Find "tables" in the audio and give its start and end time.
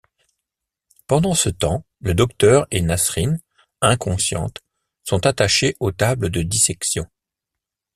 5.91-6.31